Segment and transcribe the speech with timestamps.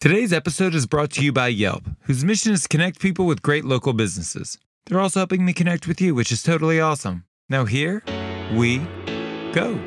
[0.00, 3.42] Today's episode is brought to you by Yelp, whose mission is to connect people with
[3.42, 4.56] great local businesses.
[4.86, 7.24] They're also helping me connect with you, which is totally awesome.
[7.50, 8.02] Now, here
[8.54, 8.78] we
[9.52, 9.78] go.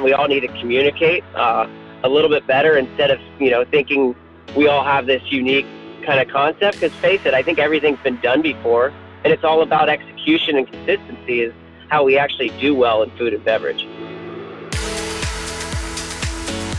[0.00, 1.66] We all need to communicate uh,
[2.04, 4.14] a little bit better instead of, you know, thinking
[4.56, 5.66] we all have this unique
[6.04, 6.80] kind of concept.
[6.80, 8.92] Because face it, I think everything's been done before,
[9.24, 11.52] and it's all about execution and consistency is
[11.88, 13.84] how we actually do well in food and beverage.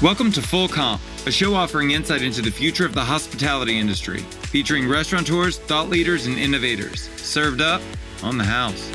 [0.01, 4.19] Welcome to Full Comp a show offering insight into the future of the hospitality industry,
[4.43, 7.09] featuring restaurateurs, thought leaders, and innovators.
[7.17, 7.81] Served up
[8.23, 8.89] on the house.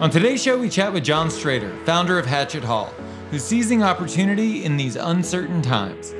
[0.00, 2.94] On today's show, we chat with John Strader, founder of Hatchet Hall,
[3.32, 6.14] who's seizing opportunity in these uncertain times.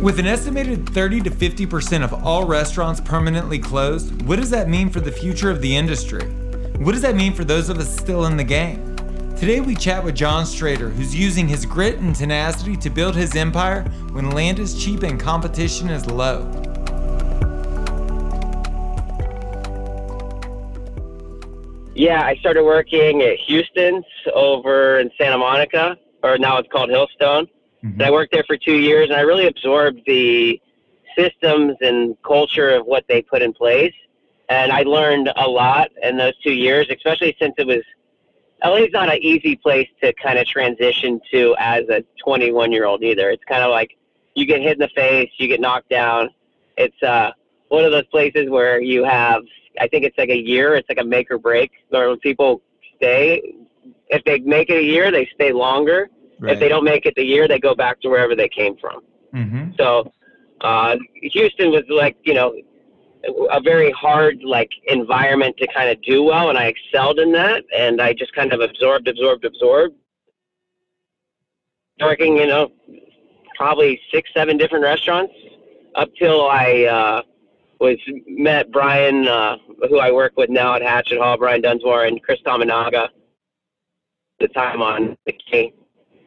[0.00, 4.90] With an estimated 30 to 50% of all restaurants permanently closed, what does that mean
[4.90, 6.24] for the future of the industry?
[6.78, 8.94] What does that mean for those of us still in the game?
[9.34, 13.34] Today we chat with John Strader, who's using his grit and tenacity to build his
[13.34, 16.48] empire when land is cheap and competition is low.
[21.96, 27.48] Yeah, I started working at Houston's over in Santa Monica, or now it's called Hillstone.
[27.84, 28.02] Mm-hmm.
[28.02, 30.60] I worked there for two years, and I really absorbed the
[31.16, 33.94] systems and culture of what they put in place.
[34.48, 37.82] And I learned a lot in those two years, especially since it was
[38.64, 43.02] LA's not an easy place to kind of transition to as a 21 year old
[43.02, 43.30] either.
[43.30, 43.96] It's kind of like
[44.34, 46.30] you get hit in the face, you get knocked down.
[46.76, 47.32] It's uh,
[47.68, 49.42] one of those places where you have,
[49.80, 50.74] I think it's like a year.
[50.74, 51.70] It's like a make or break.
[51.90, 52.62] Where people
[52.96, 53.54] stay,
[54.08, 56.08] if they make it a year, they stay longer.
[56.40, 56.52] Right.
[56.52, 59.00] If they don't make it the year, they go back to wherever they came from.
[59.34, 59.72] Mm-hmm.
[59.76, 60.12] So
[60.60, 62.54] uh, Houston was like, you know,
[63.50, 67.64] a very hard like environment to kind of do well, and I excelled in that,
[67.76, 69.96] and I just kind of absorbed, absorbed, absorbed.
[72.00, 72.70] Working, you know,
[73.56, 75.34] probably six, seven different restaurants
[75.96, 77.22] up till I uh,
[77.80, 79.56] was met Brian, uh,
[79.88, 83.08] who I work with now at Hatchet Hall, Brian Dunsmoor and Chris Tominaga.
[84.38, 85.72] The time on the King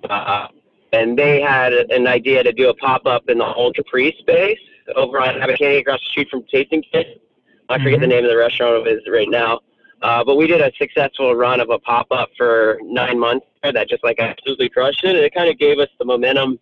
[0.09, 0.47] uh,
[0.93, 4.59] and they had an idea to do a pop up in the old Capri space
[4.95, 7.21] over on Abbot across the street from Tasting Kit.
[7.69, 8.01] I forget mm-hmm.
[8.01, 9.61] the name of the restaurant it is right now.
[10.01, 13.87] Uh, but we did a successful run of a pop up for nine months that
[13.87, 15.15] just like absolutely crushed it.
[15.15, 16.59] And it kind of gave us the momentum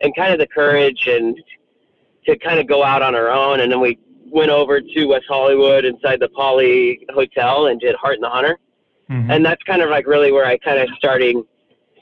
[0.00, 1.36] and kind of the courage and
[2.26, 3.60] to kind of go out on our own.
[3.60, 3.98] And then we
[4.30, 8.58] went over to West Hollywood inside the Poly Hotel and did Hart and the Hunter.
[9.10, 9.30] Mm-hmm.
[9.30, 11.36] And that's kind of like really where I kind of started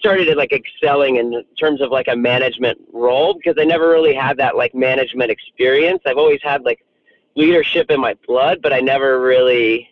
[0.07, 4.37] started like excelling in terms of like a management role because I never really had
[4.37, 6.01] that like management experience.
[6.07, 6.79] I've always had like
[7.35, 9.89] leadership in my blood, but I never really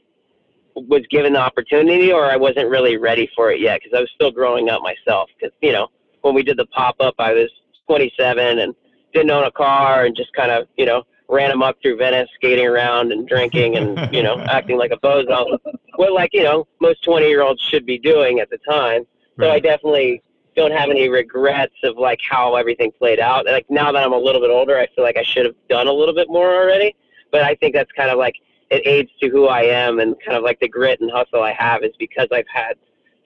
[0.76, 4.10] was given the opportunity or I wasn't really ready for it yet because I was
[4.14, 5.30] still growing up myself.
[5.36, 5.88] Because, you know,
[6.22, 7.50] when we did the pop up, I was
[7.88, 8.72] 27 and
[9.12, 12.66] didn't own a car and just kind of, you know, ran amok through Venice, skating
[12.66, 15.58] around and drinking and, you know, acting like a bozo.
[15.96, 19.06] What, like, you know, most 20 year olds should be doing at the time.
[19.40, 20.22] So I definitely
[20.56, 23.46] don't have any regrets of like how everything played out.
[23.46, 25.88] Like now that I'm a little bit older, I feel like I should have done
[25.88, 26.94] a little bit more already.
[27.32, 28.36] But I think that's kind of like
[28.70, 31.52] it aids to who I am and kind of like the grit and hustle I
[31.52, 32.74] have is because I've had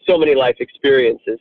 [0.07, 1.39] so many life experiences.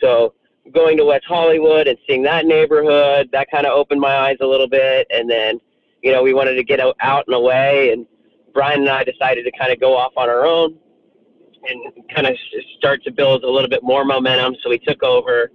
[0.00, 0.34] So
[0.74, 4.46] going to West Hollywood and seeing that neighborhood, that kind of opened my eyes a
[4.46, 5.06] little bit.
[5.10, 5.60] And then,
[6.02, 7.92] you know, we wanted to get out, out and away.
[7.92, 8.06] And
[8.52, 10.78] Brian and I decided to kind of go off on our own
[11.68, 12.36] and kind of
[12.76, 14.56] start to build a little bit more momentum.
[14.62, 15.50] So we took over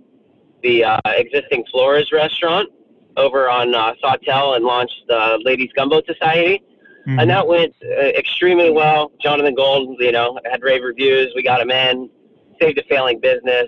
[0.63, 2.69] the uh, existing Flores restaurant
[3.17, 6.63] over on uh, Sawtelle and launched the Ladies Gunboat Society.
[7.07, 7.19] Mm-hmm.
[7.19, 9.11] And that went uh, extremely well.
[9.21, 11.31] Jonathan Gold, you know, had rave reviews.
[11.35, 12.09] We got him in,
[12.59, 13.67] saved a failing business.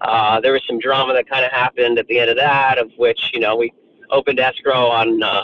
[0.00, 2.90] Uh, there was some drama that kind of happened at the end of that, of
[2.98, 3.72] which, you know, we
[4.10, 5.42] opened escrow on uh,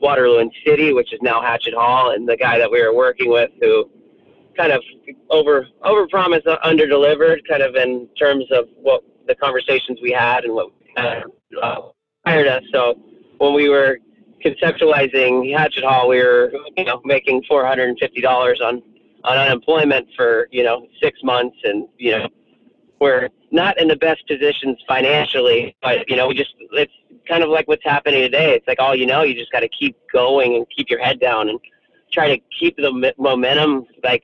[0.00, 2.10] Waterloo and City, which is now Hatchet Hall.
[2.10, 3.90] And the guy that we were working with who
[4.56, 4.82] kind of
[5.30, 10.10] over over promise uh, under delivered kind of in terms of what the conversations we
[10.10, 11.20] had and what uh,
[12.26, 12.62] hired us.
[12.72, 12.98] So
[13.38, 13.98] when we were
[14.44, 18.82] conceptualizing hatchet hall we were you know making four hundred and fifty dollars on
[19.24, 22.28] on unemployment for you know six months and you know
[23.00, 26.92] we're not in the best positions financially but you know we just it's
[27.28, 28.54] kind of like what's happening today.
[28.54, 31.20] It's like all you know you just got to keep going and keep your head
[31.20, 31.58] down and
[32.12, 34.22] try to keep the momentum like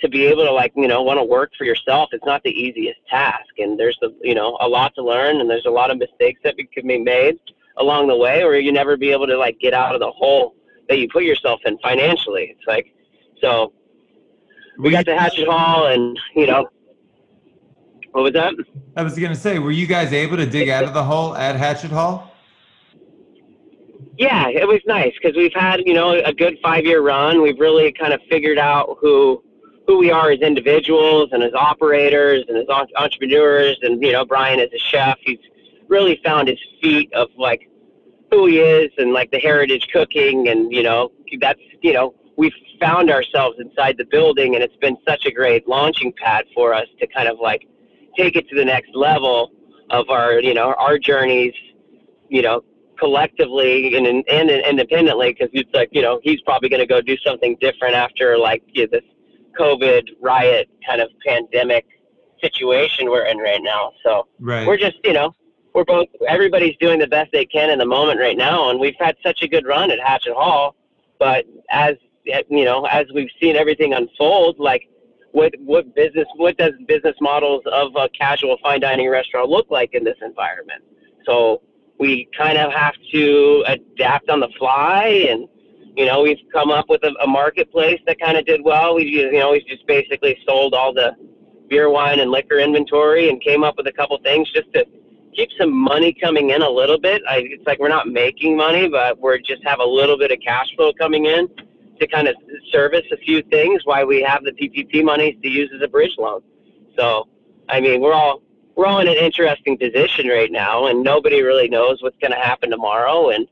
[0.00, 2.50] to be able to like you know want to work for yourself it's not the
[2.50, 5.90] easiest task and there's the you know a lot to learn and there's a lot
[5.90, 7.38] of mistakes that can be made
[7.78, 10.54] along the way or you never be able to like get out of the hole
[10.90, 12.54] that you put yourself in financially.
[12.56, 12.92] It's like
[13.40, 13.72] so
[14.78, 16.68] we got the Hatchet Hall, and you know,
[18.12, 18.54] what was that?
[18.96, 21.56] I was gonna say, were you guys able to dig out of the hole at
[21.56, 22.32] Hatchet Hall?
[24.16, 27.42] Yeah, it was nice because we've had you know a good five year run.
[27.42, 29.42] We've really kind of figured out who
[29.90, 32.66] who we are as individuals and as operators and as
[32.96, 33.76] entrepreneurs.
[33.82, 35.40] And you know, Brian as a chef, he's
[35.88, 37.68] really found his feet of like
[38.30, 41.10] who he is and like the heritage cooking and you know
[41.40, 45.66] that's you know we've found ourselves inside the building and it's been such a great
[45.66, 47.66] launching pad for us to kind of like
[48.16, 49.50] take it to the next level
[49.90, 51.52] of our you know our journeys
[52.28, 52.62] you know
[53.00, 57.00] collectively and, and, and independently because it's like you know he's probably going to go
[57.00, 59.02] do something different after like you know, this
[59.60, 61.86] covid riot kind of pandemic
[62.40, 63.92] situation we're in right now.
[64.02, 64.66] So right.
[64.66, 65.34] we're just you know
[65.74, 68.96] we're both everybody's doing the best they can in the moment right now and we've
[68.98, 70.74] had such a good run at hatchet hall.
[71.18, 74.88] But as you know as we've seen everything unfold like
[75.32, 79.94] what what business what does business models of a casual fine dining restaurant look like
[79.94, 80.82] in this environment?
[81.26, 81.62] So
[81.98, 85.46] we kind of have to adapt on the fly and
[86.00, 89.04] you know we've come up with a, a marketplace that kind of did well we
[89.04, 91.14] you know we just basically sold all the
[91.68, 94.84] beer wine and liquor inventory and came up with a couple things just to
[95.34, 97.22] keep some money coming in a little bit.
[97.28, 100.38] I, it's like we're not making money, but we're just have a little bit of
[100.44, 101.48] cash flow coming in
[102.00, 102.34] to kind of
[102.72, 103.82] service a few things.
[103.84, 106.42] Why we have the PPP money to use as a bridge loan.
[106.98, 107.28] So,
[107.68, 108.42] I mean, we're all
[108.76, 112.38] we're all in an interesting position right now, and nobody really knows what's going to
[112.38, 113.30] happen tomorrow.
[113.30, 113.46] And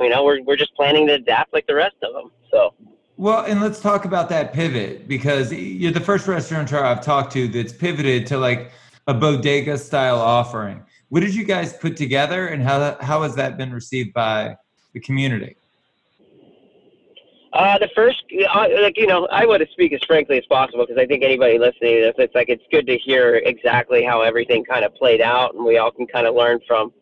[0.00, 2.30] you know, we're we're just planning to adapt like the rest of them.
[2.50, 2.74] So.
[3.16, 7.48] Well, and let's talk about that pivot because you're the first restaurateur I've talked to
[7.48, 8.70] that's pivoted to like
[9.08, 10.84] a bodega style offering.
[11.08, 14.56] What did you guys put together, and how how has that been received by
[14.92, 15.56] the community?
[17.52, 18.22] Uh, the first,
[18.54, 21.24] uh, like you know, I want to speak as frankly as possible because I think
[21.24, 24.94] anybody listening to this, it's like it's good to hear exactly how everything kind of
[24.94, 26.92] played out, and we all can kind of learn from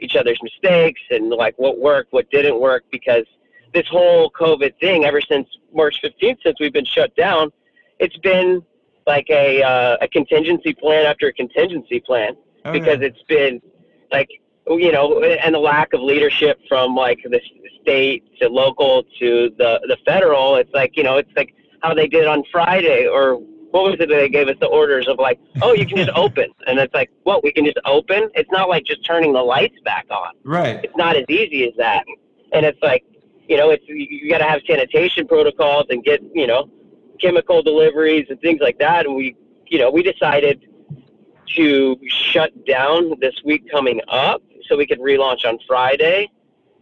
[0.00, 3.24] each other's mistakes and like what worked, what didn't work, because
[3.72, 7.52] this whole COVID thing, ever since March 15th, since we've been shut down,
[7.98, 8.62] it's been
[9.06, 13.08] like a uh, a contingency plan after a contingency plan oh, because yeah.
[13.08, 13.60] it's been
[14.12, 14.28] like
[14.66, 17.40] you know, and the lack of leadership from like the
[17.82, 20.56] state to local to the the federal.
[20.56, 23.98] It's like you know, it's like how they did on Friday or what was it
[24.00, 26.92] that they gave us the orders of like, oh, you can just open, and it's
[26.94, 27.42] like, what?
[27.42, 28.30] We can just open?
[28.34, 30.34] It's not like just turning the lights back on.
[30.44, 30.80] Right.
[30.82, 32.04] It's not as easy as that,
[32.52, 33.04] and it's like,
[33.48, 36.70] you know, it's you, you got to have sanitation protocols and get you know,
[37.20, 39.36] chemical deliveries and things like that, and we,
[39.66, 40.66] you know, we decided
[41.56, 46.30] to shut down this week coming up so we could relaunch on Friday.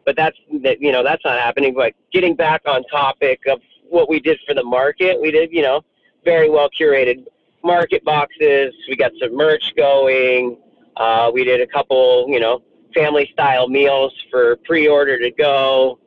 [0.04, 1.74] But that's that you know that's not happening.
[1.74, 5.60] But getting back on topic of what we did for the market, we did you
[5.60, 5.82] know
[6.28, 7.24] very well curated
[7.64, 8.74] market boxes.
[8.86, 10.58] We got some merch going.
[10.98, 12.60] Uh, we did a couple you know
[12.94, 15.98] family style meals for pre-order to go,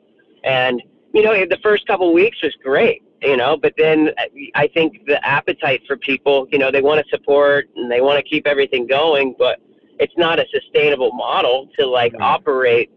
[0.44, 0.80] and
[1.12, 4.10] you know the first couple weeks was great you know but then
[4.54, 8.16] i think the appetite for people you know they want to support and they want
[8.18, 9.60] to keep everything going but
[10.00, 12.90] it's not a sustainable model to like operate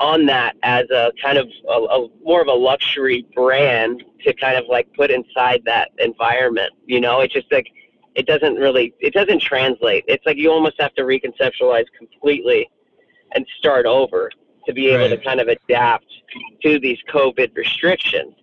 [0.00, 4.56] on that as a kind of a, a, more of a luxury brand to kind
[4.56, 7.20] of like put inside that environment you know?
[7.20, 7.66] It's just like
[8.14, 10.04] it doesn't really it doesn't translate.
[10.08, 12.68] It's like you almost have to reconceptualize completely
[13.32, 14.30] and start over
[14.66, 15.18] to be able right.
[15.18, 16.06] to kind of adapt
[16.62, 18.34] to these covid restrictions.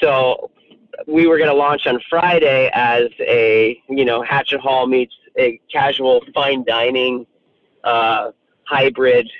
[0.00, 0.50] So
[1.06, 5.60] we were going to launch on Friday as a, you know, Hatchet Hall meets a
[5.72, 7.26] casual fine dining
[7.84, 8.32] uh,
[8.64, 9.30] hybrid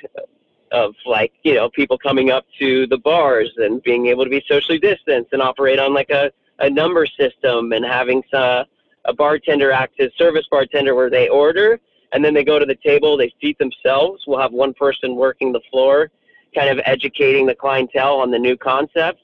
[0.72, 4.44] of like, you know, people coming up to the bars and being able to be
[4.48, 8.64] socially distanced and operate on like a, a number system and having a,
[9.04, 11.78] a bartender act as service bartender where they order
[12.12, 14.24] and then they go to the table, they seat themselves.
[14.26, 16.10] We'll have one person working the floor,
[16.54, 19.22] kind of educating the clientele on the new concepts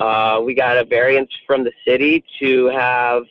[0.00, 3.24] uh, we got a variance from the city to have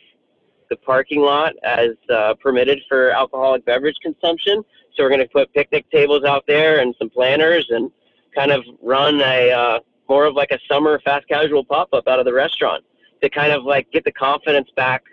[0.70, 4.64] the parking lot as uh, permitted for alcoholic beverage consumption.
[4.94, 7.90] So we're going to put picnic tables out there and some planters and
[8.34, 12.18] kind of run a uh, more of like a summer fast casual pop up out
[12.18, 12.84] of the restaurant
[13.22, 15.04] to kind of like get the confidence back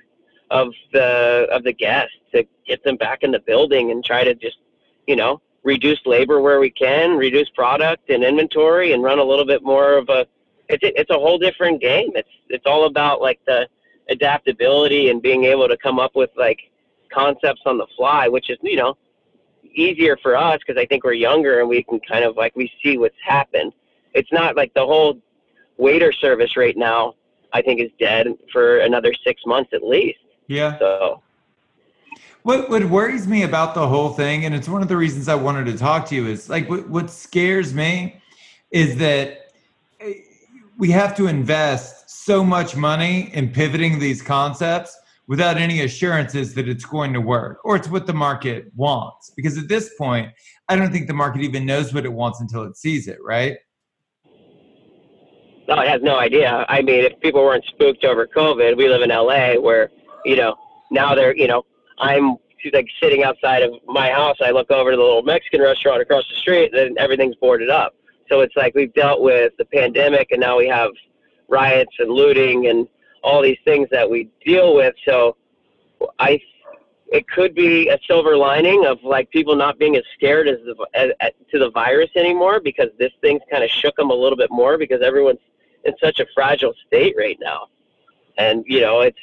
[0.50, 4.34] of the of the guests to get them back in the building and try to
[4.34, 4.58] just
[5.06, 9.46] you know reduce labor where we can, reduce product and inventory, and run a little
[9.46, 10.26] bit more of a
[10.70, 12.12] it's it's a whole different game.
[12.16, 13.68] It's it's all about like the
[14.10, 16.60] adaptability and being able to come up with like
[17.14, 18.98] concepts on the fly, which is you know
[19.78, 22.72] easier for us because I think we're younger and we can kind of like we
[22.84, 23.74] see what's happened.
[24.14, 25.20] It's not like the whole
[25.78, 27.16] waiter service right now,
[27.54, 30.20] I think is dead for another six months at least.
[30.48, 30.78] Yeah.
[30.80, 31.22] So
[32.44, 35.36] what what worries me about the whole thing, and it's one of the reasons I
[35.36, 38.22] wanted to talk to you, is like what, what scares me
[38.72, 39.52] is that
[40.00, 40.14] eh,
[40.78, 46.70] we have to invest so much money in pivoting these concepts without any assurances that
[46.70, 49.32] it's going to work or it's what the market wants.
[49.36, 50.30] Because at this point,
[50.70, 53.58] I don't think the market even knows what it wants until it sees it, right?
[55.68, 56.66] No, it has no idea.
[56.70, 59.90] I mean, if people weren't spooked over COVID, we live in LA where,
[60.24, 60.56] you know,
[60.92, 61.66] now they're, you know,
[62.00, 62.38] I'm
[62.74, 64.38] like sitting outside of my house.
[64.42, 67.94] I look over to the little Mexican restaurant across the street, and everything's boarded up.
[68.30, 70.92] So it's like we've dealt with the pandemic, and now we have
[71.50, 72.88] riots and looting and
[73.28, 74.96] all these things that we deal with.
[75.06, 75.36] So
[76.18, 76.40] I,
[77.12, 80.76] it could be a silver lining of like people not being as scared as, the,
[80.94, 84.38] as, as to the virus anymore because this thing's kind of shook them a little
[84.38, 85.40] bit more because everyone's
[85.84, 87.68] in such a fragile state right now.
[88.38, 89.18] And you know, it's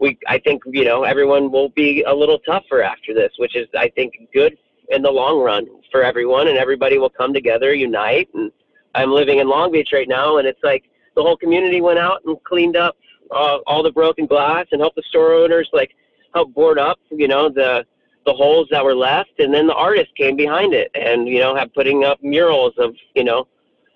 [0.00, 3.68] we I think you know everyone will be a little tougher after this, which is
[3.78, 4.56] I think good
[4.88, 8.28] in the long run for everyone, and everybody will come together, unite.
[8.34, 8.50] And
[8.94, 10.84] I'm living in Long Beach right now, and it's like
[11.20, 12.96] the whole community went out and cleaned up
[13.30, 15.94] uh, all the broken glass and helped the store owners like
[16.32, 17.84] help board up, you know, the
[18.24, 21.54] the holes that were left, and then the artists came behind it, and you know,
[21.54, 23.46] have putting up murals of you know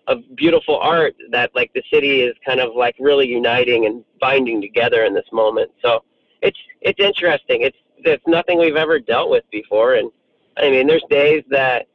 [0.07, 4.61] of beautiful art that like the city is kind of like really uniting and binding
[4.61, 5.71] together in this moment.
[5.83, 6.05] So
[6.43, 7.63] it's it's interesting.
[7.63, 10.11] It's it's nothing we've ever dealt with before, and
[10.59, 11.87] I mean, there's days that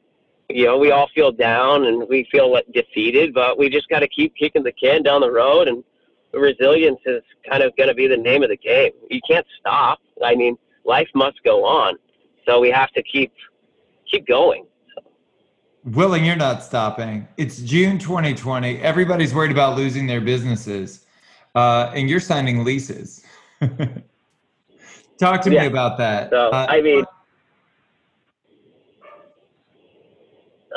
[0.49, 3.99] you know we all feel down and we feel like defeated, but we just got
[3.99, 5.83] to keep kicking the can down the road, and
[6.33, 8.91] resilience is kind of going to be the name of the game.
[9.09, 9.99] You can't stop.
[10.23, 11.95] I mean, life must go on,
[12.47, 13.31] so we have to keep
[14.11, 14.65] keep going.
[15.85, 17.27] Willing, you're not stopping.
[17.37, 18.79] It's June 2020.
[18.79, 21.05] Everybody's worried about losing their businesses,
[21.55, 23.23] uh, and you're signing leases.
[25.19, 25.61] Talk to yeah.
[25.61, 26.31] me about that.
[26.31, 27.03] So, uh, I mean,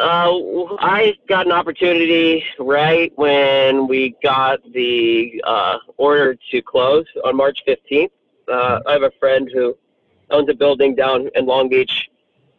[0.03, 7.37] uh, I got an opportunity right when we got the uh, order to close on
[7.37, 8.11] March 15th.
[8.49, 9.77] Uh, I have a friend who
[10.31, 12.09] owns a building down in Long Beach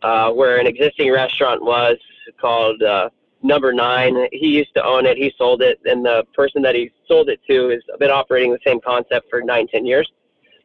[0.03, 1.97] uh, where an existing restaurant was
[2.39, 3.09] called uh,
[3.41, 4.27] Number Nine.
[4.31, 5.17] He used to own it.
[5.17, 8.59] He sold it, and the person that he sold it to has been operating the
[8.65, 10.09] same concept for nine, ten years.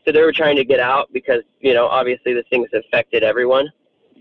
[0.05, 3.69] So they were trying to get out because you know obviously this thing's affected everyone,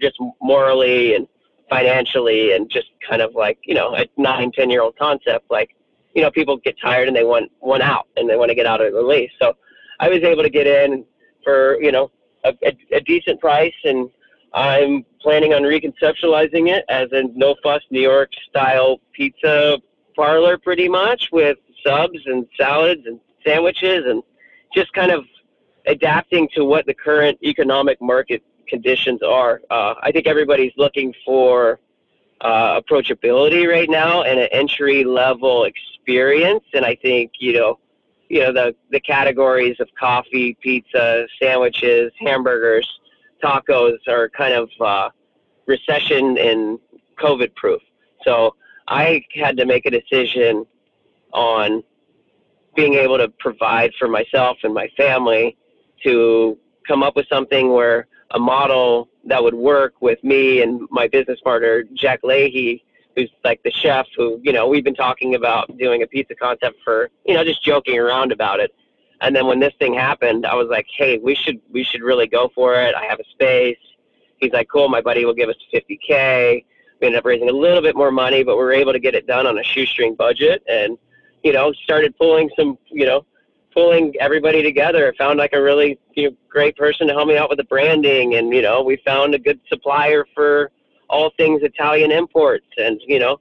[0.02, 1.28] just morally and
[1.70, 5.50] financially, and just kind of like you know a nine, ten year old concept.
[5.50, 5.76] Like
[6.14, 8.66] you know people get tired and they want one out and they want to get
[8.66, 9.32] out of the lease.
[9.40, 9.54] So
[10.00, 11.06] I was able to get in
[11.44, 12.12] for you know
[12.44, 14.10] a, a, a decent price and
[14.54, 19.78] I'm planning on reconceptualizing it as a no fuss New York style pizza
[20.16, 24.24] parlor, pretty much with subs and salads and sandwiches and
[24.74, 25.26] just kind of
[25.86, 29.62] adapting to what the current economic market conditions are.
[29.70, 31.80] Uh, I think everybody's looking for
[32.42, 37.80] uh, approachability right now and an entry level experience, and I think you know,
[38.30, 42.88] you know the the categories of coffee, pizza, sandwiches, hamburgers
[43.44, 45.10] tacos are kind of uh,
[45.66, 46.80] recession and
[47.20, 47.82] COVID proof.
[48.24, 48.56] So
[48.88, 50.66] I had to make a decision
[51.34, 51.84] on
[52.76, 55.58] being able to provide for myself and my family
[56.04, 56.58] to
[56.88, 61.39] come up with something where a model that would work with me and my business
[61.41, 62.84] partner Jack Leahy,
[63.15, 66.77] who's like the chef who you know we've been talking about doing a pizza concept
[66.84, 68.72] for you know just joking around about it
[69.22, 72.27] and then when this thing happened, I was like, hey, we should we should really
[72.27, 72.93] go for it.
[72.96, 73.77] I have a space.
[74.38, 74.88] He's like, cool.
[74.89, 76.63] My buddy will give us 50k.
[77.01, 79.15] We ended up raising a little bit more money, but we were able to get
[79.15, 80.98] it done on a shoestring budget, and
[81.43, 83.25] you know, started pulling some, you know,
[83.77, 85.13] pulling everybody together.
[85.19, 88.34] Found like a really you know, great person to help me out with the branding,
[88.34, 90.72] and you know, we found a good supplier for
[91.10, 93.38] all things Italian imports, and you know,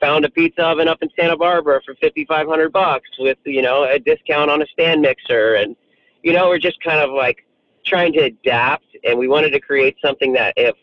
[0.00, 3.98] found a pizza oven up in Santa Barbara for 5500 bucks with, you know, a
[3.98, 5.54] discount on a stand mixer.
[5.54, 5.76] And,
[6.22, 7.46] you know, we're just kind of like
[7.84, 8.84] trying to adapt.
[9.04, 10.74] And we wanted to create something that if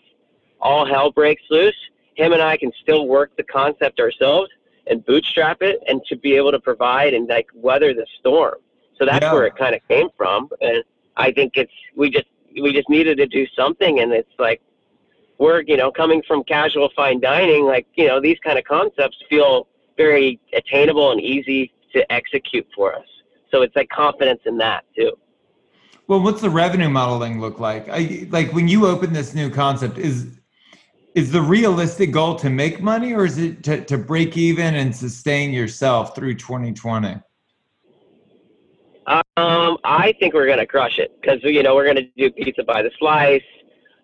[0.62, 1.76] all hell breaks loose,
[2.16, 4.50] him and I can still work the concept ourselves
[4.88, 8.56] and bootstrap it and to be able to provide and like weather the storm.
[9.04, 9.34] So that's yeah.
[9.34, 10.48] where it kind of came from.
[10.62, 10.82] And
[11.18, 12.28] I think it's, we just,
[12.62, 14.00] we just needed to do something.
[14.00, 14.62] And it's like,
[15.40, 19.18] we're you know coming from casual fine dining like you know these kind of concepts
[19.28, 19.68] feel
[19.98, 23.08] very attainable and easy to execute for us
[23.52, 25.12] so it's like confidence in that too
[26.08, 29.98] well what's the revenue modeling look like I, like when you open this new concept
[29.98, 30.28] is
[31.16, 34.96] is the realistic goal to make money or is it to, to break even and
[34.96, 37.16] sustain yourself through 2020
[39.08, 42.82] um, I think we're gonna crush it because you know we're gonna do pizza by
[42.82, 43.42] the slice,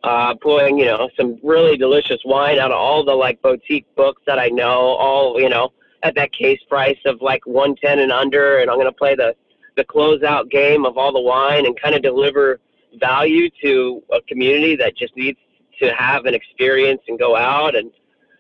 [0.04, 4.22] uh, pulling you know some really delicious wine out of all the like boutique books
[4.26, 5.72] that I know, all you know
[6.04, 9.36] at that case price of like 110 and under, and I'm gonna play the
[9.78, 12.60] the closeout game of all the wine and kind of deliver
[13.00, 15.40] value to a community that just needs
[15.80, 17.76] to have an experience and go out.
[17.76, 17.92] And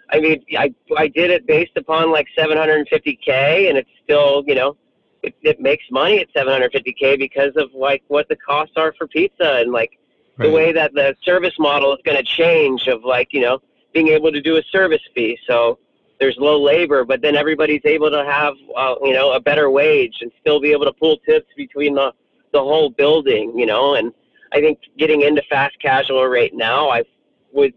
[0.09, 4.75] I mean I I did it based upon like 750k and it's still you know
[5.23, 9.57] it, it makes money at 750k because of like what the costs are for pizza
[9.61, 9.99] and like
[10.37, 10.47] right.
[10.47, 13.59] the way that the service model is going to change of like you know
[13.93, 15.77] being able to do a service fee so
[16.19, 20.17] there's low labor but then everybody's able to have uh, you know a better wage
[20.21, 22.11] and still be able to pull tips between the
[22.53, 24.13] the whole building you know and
[24.53, 27.05] i think getting into fast casual right now i've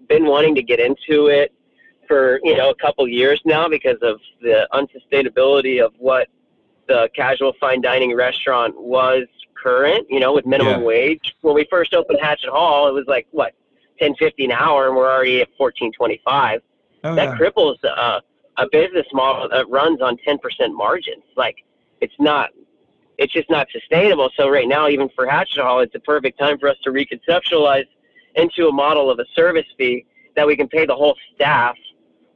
[0.09, 1.53] been wanting to get into it
[2.07, 6.29] for you know a couple years now because of the unsustainability of what
[6.93, 10.87] the casual fine dining restaurant was current, you know, with minimum yeah.
[10.87, 11.35] wage.
[11.41, 13.55] When we first opened Hatchet Hall, it was like what
[13.99, 16.61] ten fifty an hour, and we're already at fourteen twenty five.
[17.05, 17.39] Oh, that yeah.
[17.39, 18.21] cripples uh,
[18.59, 21.25] a business model that runs on ten percent margins.
[21.35, 21.57] Like
[22.03, 22.51] it's not,
[23.17, 24.29] it's just not sustainable.
[24.37, 27.87] So right now, even for Hatchet Hall, it's a perfect time for us to reconceptualize
[28.35, 30.05] into a model of a service fee
[30.37, 31.77] that we can pay the whole staff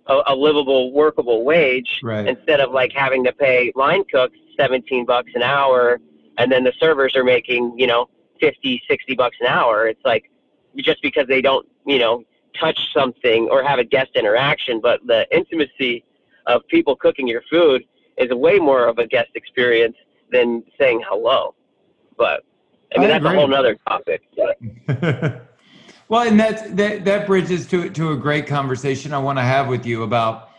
[0.07, 2.27] a, a livable, workable wage right.
[2.27, 6.01] instead of like having to pay line cooks 17 bucks an hour
[6.39, 8.09] and then the servers are making, you know,
[8.41, 9.89] 50, 60 bucks an hour.
[9.89, 10.31] It's like
[10.77, 12.25] just because they don't, you know,
[12.59, 16.05] touch something or have a guest interaction, but the intimacy
[16.47, 17.85] of people cooking your food
[18.19, 19.97] is way more of a guest experience
[20.31, 21.55] than saying hello.
[22.17, 22.43] But
[22.95, 23.37] I mean, I that's agree.
[23.37, 24.23] a whole nother topic.
[26.09, 29.67] Well, and that's, that that bridges to to a great conversation I want to have
[29.67, 30.51] with you about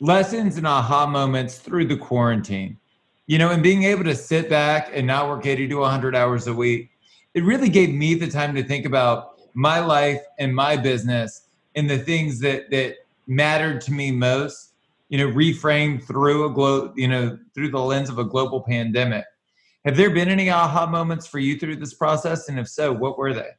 [0.00, 2.78] lessons and aha moments through the quarantine.
[3.26, 6.46] You know, and being able to sit back and not work 80 to 100 hours
[6.46, 6.90] a week,
[7.32, 11.88] it really gave me the time to think about my life and my business and
[11.88, 14.72] the things that that mattered to me most.
[15.08, 19.24] You know, reframed through a globe, you know, through the lens of a global pandemic.
[19.84, 22.48] Have there been any aha moments for you through this process?
[22.48, 23.50] And if so, what were they?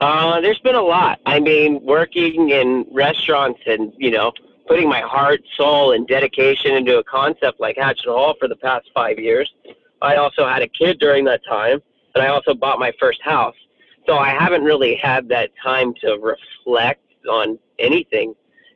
[0.00, 1.20] Uh, there's been a lot.
[1.26, 4.32] I mean, working in restaurants and, you know,
[4.66, 8.90] putting my heart, soul, and dedication into a concept like Hatchet Hall for the past
[8.94, 9.52] five years.
[10.02, 11.80] I also had a kid during that time,
[12.14, 13.54] and I also bought my first house.
[14.06, 18.34] So I haven't really had that time to reflect on anything.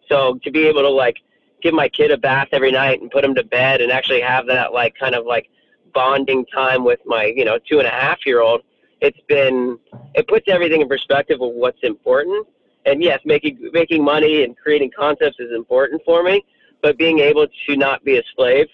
[0.08, 1.16] So to be able to, like,
[1.62, 4.46] give my kid a bath every night and put him to bed and actually have
[4.46, 5.48] that, like, kind of like
[5.92, 8.62] bonding time with my, you know, two and a half year old
[9.00, 9.78] it's been
[10.14, 12.46] it puts everything in perspective of what's important.
[12.86, 16.44] And yes, making making money and creating concepts is important for me,
[16.82, 18.66] but being able to not be a slave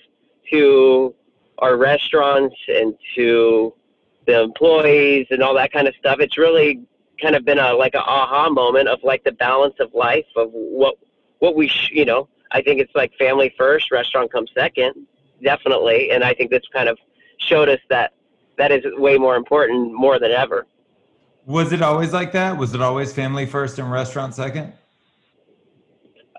[0.52, 1.14] to
[1.58, 3.74] our restaurants and to
[4.26, 6.82] the employees and all that kind of stuff, it's really
[7.20, 10.50] kind of been a like a aha moment of like the balance of life of
[10.52, 10.96] what
[11.38, 15.06] what we sh- you know I think it's like family first, restaurant comes second,
[15.42, 16.98] definitely, and I think that's kind of
[17.38, 18.12] showed us that
[18.58, 20.66] that is way more important more than ever.
[21.46, 22.58] Was it always like that?
[22.58, 24.72] Was it always family first and restaurant second?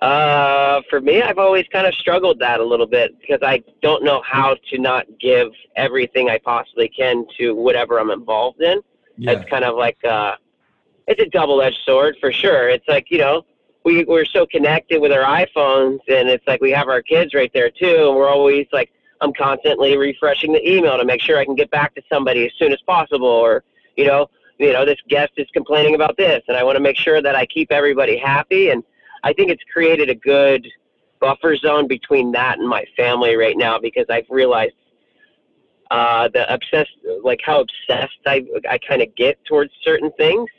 [0.01, 4.03] Uh, for me, I've always kind of struggled that a little bit because I don't
[4.03, 8.81] know how to not give everything I possibly can to whatever I'm involved in.
[9.17, 9.31] Yeah.
[9.31, 10.35] It's kind of like uh,
[11.07, 12.67] it's a double-edged sword for sure.
[12.67, 13.43] It's like you know
[13.85, 17.51] we we're so connected with our iPhones, and it's like we have our kids right
[17.53, 18.91] there too, and we're always like
[19.21, 22.51] I'm constantly refreshing the email to make sure I can get back to somebody as
[22.59, 23.63] soon as possible or
[23.95, 26.97] you know you know this guest is complaining about this and I want to make
[26.97, 28.83] sure that I keep everybody happy and
[29.23, 30.67] I think it's created a good
[31.19, 34.75] buffer zone between that and my family right now because I've realized
[35.89, 36.91] uh, the obsessed
[37.23, 40.49] like how obsessed I I kind of get towards certain things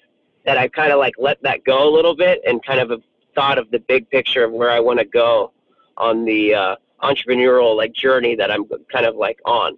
[0.44, 3.02] that I kind of like let that go a little bit and kind of
[3.34, 5.52] thought of the big picture of where I want to go
[5.96, 9.76] on the uh, entrepreneurial like journey that I'm kind of like on.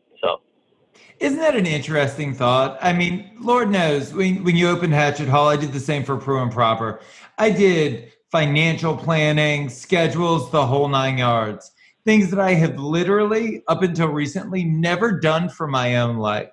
[1.18, 2.78] Isn't that an interesting thought?
[2.80, 6.16] I mean, Lord knows when, when you opened Hatchet Hall, I did the same for
[6.16, 7.00] Pro and Proper.
[7.38, 11.72] I did financial planning, schedules, the whole nine yards.
[12.04, 16.50] Things that I have literally, up until recently, never done for my own life.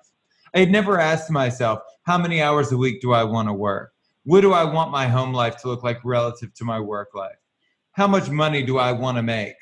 [0.54, 3.92] I had never asked myself, how many hours a week do I want to work?
[4.24, 7.38] What do I want my home life to look like relative to my work life?
[7.92, 9.54] How much money do I want to make?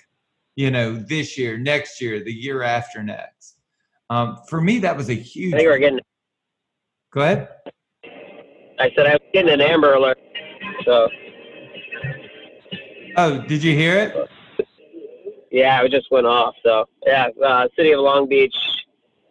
[0.57, 3.56] you know, this year, next year, the year after next.
[4.11, 5.55] Um, for me, that was a huge.
[5.55, 6.01] I think we're getting.
[7.13, 7.49] Go ahead.
[8.79, 10.19] I said I was getting an Amber Alert.
[10.85, 11.09] So.
[13.17, 14.31] Oh, did you hear it?
[15.51, 16.55] Yeah, it just went off.
[16.63, 18.55] So yeah, uh, City of Long Beach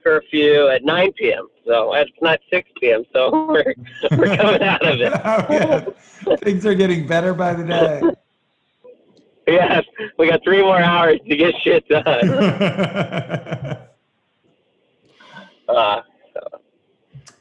[0.03, 1.47] curfew at 9 p.m.
[1.65, 3.03] So it's not 6 p.m.
[3.13, 3.73] So we're
[4.17, 5.13] we're coming out of it.
[5.25, 6.35] oh, yeah.
[6.37, 8.01] Things are getting better by the day.
[9.47, 9.85] Yes,
[10.17, 13.85] we got three more hours to get shit done.
[15.67, 16.01] Uh,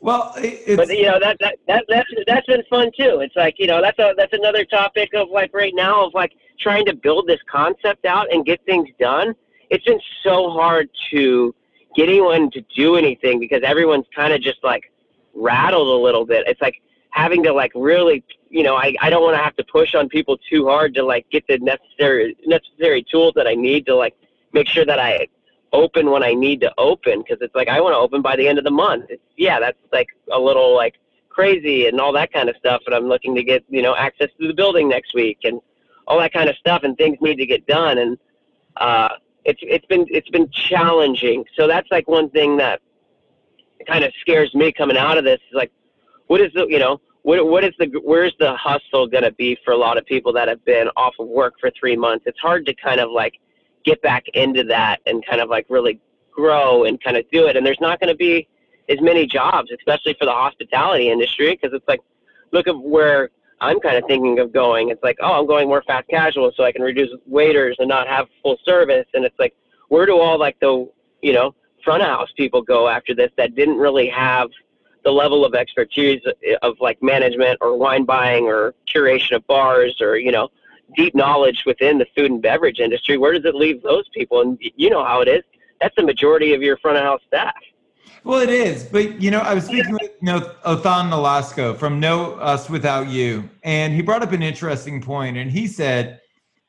[0.04, 3.20] well, it's, but you know that, that that that's that's been fun too.
[3.20, 6.32] It's like you know that's a that's another topic of like right now of like
[6.60, 9.34] trying to build this concept out and get things done.
[9.70, 11.54] It's been so hard to
[11.96, 14.92] get anyone to do anything because everyone's kind of just like
[15.34, 16.46] rattled a little bit.
[16.46, 19.64] It's like having to like really you know I, I don't want to have to
[19.64, 23.86] push on people too hard to like get the necessary necessary tools that I need
[23.86, 24.14] to like
[24.52, 25.28] make sure that I
[25.74, 28.48] open when I need to open because it's like I want to open by the
[28.48, 29.06] end of the month.
[29.10, 30.94] It's, yeah, that's like a little like
[31.28, 32.82] crazy and all that kind of stuff.
[32.86, 35.60] And I'm looking to get you know access to the building next week and
[36.06, 36.82] all that kind of stuff.
[36.84, 37.98] And things need to get done.
[37.98, 38.18] And
[38.76, 39.10] uh,
[39.44, 41.44] it's it's been it's been challenging.
[41.56, 42.80] So that's like one thing that
[43.86, 45.40] kind of scares me coming out of this.
[45.50, 45.72] Is like,
[46.28, 49.72] what is the you know what what is the where's the hustle to be for
[49.72, 52.24] a lot of people that have been off of work for three months?
[52.26, 53.40] It's hard to kind of like
[53.84, 57.56] get back into that and kind of like really grow and kind of do it.
[57.56, 58.48] And there's not going to be
[58.88, 62.00] as many jobs, especially for the hospitality industry, because it's like,
[62.52, 64.90] look at where I'm kind of thinking of going.
[64.90, 68.08] It's like, oh, I'm going more fast casual so I can reduce waiters and not
[68.08, 69.06] have full service.
[69.14, 69.54] And it's like,
[69.88, 70.88] where do all like the,
[71.22, 74.48] you know, front of house people go after this that didn't really have
[75.04, 80.00] the level of expertise eh, of like management or wine buying or curation of bars
[80.00, 80.48] or, you know,
[80.96, 84.40] deep knowledge within the food and beverage industry, where does it leave those people?
[84.40, 85.42] And you know how it is.
[85.80, 87.54] That's the majority of your front of house staff.
[88.24, 92.00] Well, it is, but you know, I was speaking with you know, Othón Nolasco from
[92.00, 96.20] No Us Without You, and he brought up an interesting point, and he said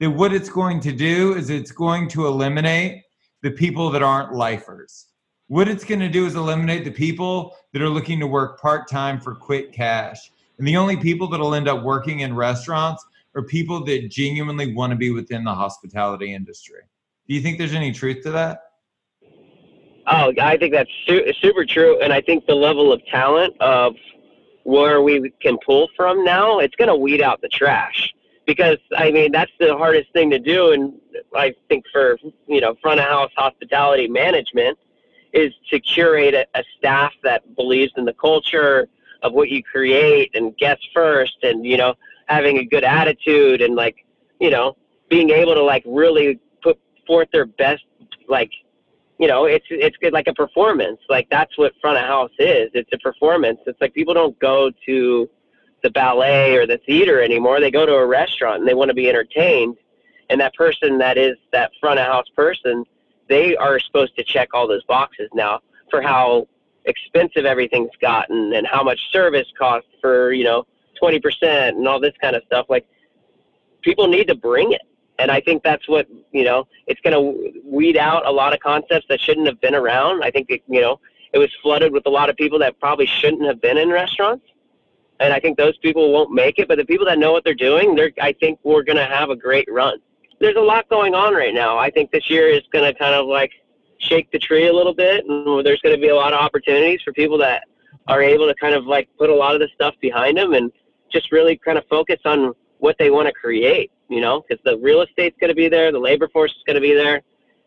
[0.01, 3.03] that what it's going to do is it's going to eliminate
[3.41, 5.05] the people that aren't lifers.
[5.47, 8.89] What it's going to do is eliminate the people that are looking to work part
[8.89, 13.43] time for quick cash, and the only people that'll end up working in restaurants or
[13.43, 16.79] people that genuinely want to be within the hospitality industry.
[17.27, 18.61] Do you think there's any truth to that?
[20.07, 23.95] Oh, I think that's su- super true, and I think the level of talent of
[24.63, 28.13] where we can pull from now, it's going to weed out the trash.
[28.45, 30.93] Because I mean, that's the hardest thing to do, and
[31.35, 32.17] I think for
[32.47, 34.77] you know front of house hospitality management
[35.33, 38.87] is to curate a, a staff that believes in the culture
[39.23, 41.95] of what you create and guests first, and you know
[42.27, 44.05] having a good attitude and like
[44.39, 44.75] you know
[45.09, 47.83] being able to like really put forth their best
[48.27, 48.51] like
[49.19, 50.99] you know it's it's good like a performance.
[51.09, 52.69] Like that's what front of house is.
[52.73, 53.59] It's a performance.
[53.65, 55.29] It's like people don't go to
[55.83, 57.59] the ballet or the theater anymore.
[57.59, 59.77] They go to a restaurant and they want to be entertained.
[60.29, 62.85] And that person that is that front of house person
[63.27, 65.59] they are supposed to check all those boxes now
[65.89, 66.47] for how
[66.85, 70.65] expensive everything's gotten and how much service costs for you know
[71.01, 72.67] 20% and all this kind of stuff.
[72.69, 72.85] Like
[73.81, 74.81] people need to bring it.
[75.19, 78.59] And I think that's what, you know, it's going to weed out a lot of
[78.59, 80.23] concepts that shouldn't have been around.
[80.23, 80.99] I think, it, you know,
[81.31, 84.45] it was flooded with a lot of people that probably shouldn't have been in restaurants.
[85.21, 86.67] And I think those people won't make it.
[86.67, 89.29] But the people that know what they're doing, they're, I think we're going to have
[89.29, 89.99] a great run.
[90.41, 91.77] There's a lot going on right now.
[91.77, 93.51] I think this year is going to kind of like
[93.99, 95.23] shake the tree a little bit.
[95.25, 97.63] And there's going to be a lot of opportunities for people that
[98.07, 100.71] are able to kind of like put a lot of the stuff behind them and
[101.15, 104.77] just really kind of focus on what they want to create, you know, because the
[104.79, 107.21] real estate's going to be there, the labor force is going to be there.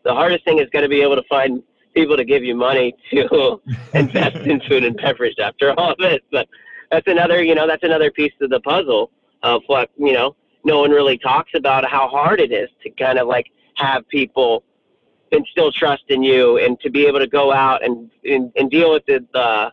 [0.05, 1.63] The hardest thing is going to be able to find
[1.95, 3.59] people to give you money to
[3.93, 6.19] invest in food and beverage after all of this.
[6.31, 6.47] But
[6.91, 10.79] that's another, you know, that's another piece of the puzzle of what, you know, no
[10.79, 14.63] one really talks about how hard it is to kind of like have people
[15.31, 18.91] instill trust in you and to be able to go out and, and, and deal
[18.91, 19.71] with the, the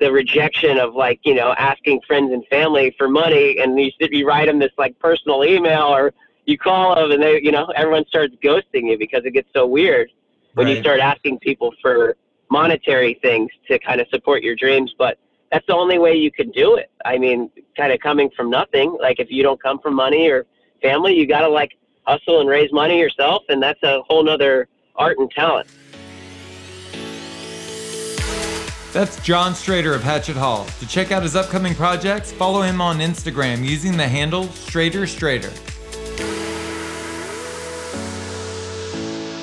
[0.00, 4.26] the rejection of like you know asking friends and family for money and you you
[4.26, 6.12] write them this like personal email or
[6.46, 9.66] you call them and they you know everyone starts ghosting you because it gets so
[9.66, 10.10] weird
[10.54, 10.76] when right.
[10.76, 12.16] you start asking people for
[12.50, 15.18] monetary things to kind of support your dreams but
[15.52, 18.96] that's the only way you can do it i mean kind of coming from nothing
[19.00, 20.46] like if you don't come from money or
[20.80, 21.72] family you got to like
[22.04, 25.68] hustle and raise money yourself and that's a whole nother art and talent
[28.92, 30.66] That's John Strader of Hatchet Hall.
[30.80, 35.52] To check out his upcoming projects, follow him on Instagram using the handle Strader Strader.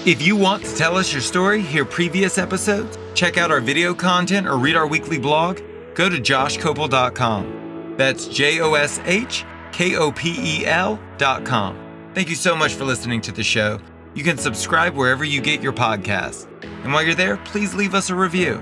[0.06, 3.94] If you want to tell us your story, hear previous episodes, check out our video
[3.94, 5.60] content, or read our weekly blog,
[5.96, 7.96] go to joshkopel.com.
[7.98, 12.12] That's J O S H K O P E L.com.
[12.14, 13.80] Thank you so much for listening to the show.
[14.14, 16.48] You can subscribe wherever you get your podcasts.
[16.84, 18.62] And while you're there, please leave us a review.